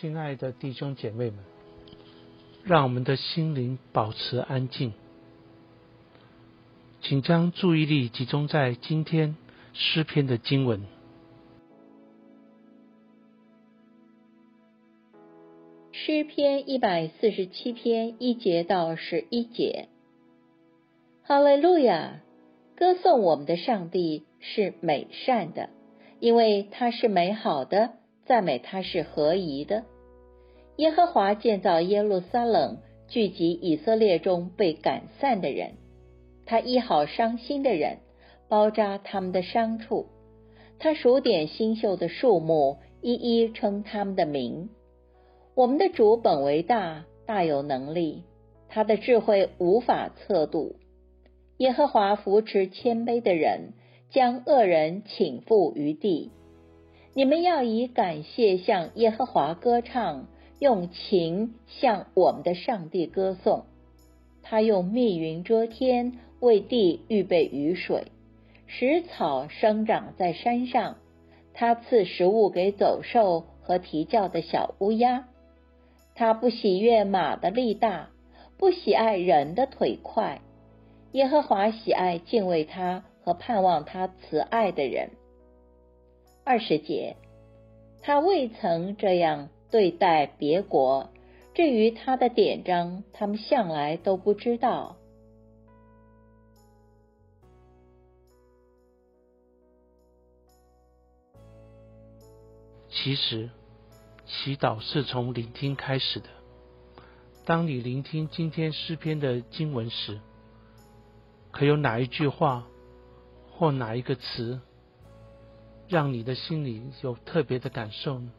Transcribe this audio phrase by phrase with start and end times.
[0.00, 1.38] 亲爱的弟兄姐妹们，
[2.64, 4.92] 让我们的心灵保持安静，
[7.00, 9.36] 请将注意力集中在今天
[9.72, 10.82] 诗篇的经文。
[15.92, 19.88] 诗篇一百四十七篇一节到十一节，
[21.22, 22.20] 哈利路亚！
[22.74, 25.70] 歌颂我们的上帝是美善的，
[26.18, 27.92] 因为他是美好的。
[28.26, 29.84] 赞美他是合宜的。
[30.76, 35.74] 耶和华建造耶路撒冷，聚集以色列中被赶散的人。
[36.46, 37.98] 他医好伤心的人，
[38.48, 40.06] 包扎他们的伤处。
[40.80, 44.68] 他数点新秀的树木，一一称他们的名。
[45.54, 48.24] 我们的主本为大，大有能力，
[48.68, 50.74] 他的智慧无法测度。
[51.58, 53.74] 耶和华扶持谦卑的人，
[54.10, 56.32] 将恶人倾覆于地。
[57.14, 60.26] 你们要以感谢向耶和华歌唱，
[60.58, 63.64] 用情向我们的上帝歌颂。
[64.42, 68.08] 他用密云遮天，为地预备雨水，
[68.66, 70.96] 使草生长在山上。
[71.54, 75.28] 他赐食物给走兽和啼叫的小乌鸦。
[76.14, 78.10] 他不喜悦马的力大，
[78.58, 80.40] 不喜爱人的腿快。
[81.12, 85.10] 耶和华喜爱敬畏他和盼望他慈爱的人。
[86.44, 87.16] 二十节，
[88.02, 91.10] 他未曾这样对待别国。
[91.52, 94.94] 至于他的典章，他们向来都不知道。
[102.88, 103.50] 其实，
[104.24, 106.28] 祈祷是从聆听开始的。
[107.44, 110.20] 当你聆听今天诗篇的经文时，
[111.50, 112.64] 可有哪一句话
[113.50, 114.60] 或哪一个词？
[115.88, 118.30] 让你的心里有特别的感受呢？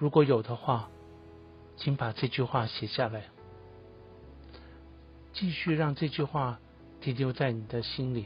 [0.00, 0.88] 如果有的话，
[1.76, 3.26] 请把这句话写下来，
[5.34, 6.58] 继续让这句话
[7.02, 8.24] 停留在你的心里，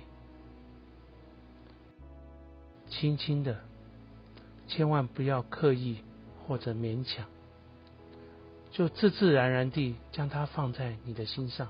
[2.88, 3.58] 轻轻的，
[4.68, 5.98] 千万不要刻意
[6.46, 7.26] 或者勉强，
[8.70, 11.68] 就自自然然地将它放在你的心上。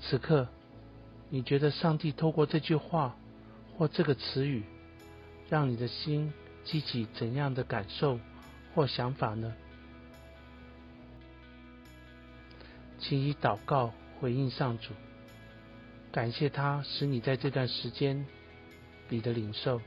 [0.00, 0.46] 此刻，
[1.30, 3.16] 你觉得上帝透过这句话
[3.76, 4.62] 或这个词语，
[5.50, 6.32] 让你的心
[6.64, 8.18] 激起怎样的感受
[8.74, 9.52] 或想法呢？
[13.00, 14.92] 请以祷告回应上主，
[16.12, 18.24] 感谢他使你在这段时间
[19.08, 19.80] 里的领受。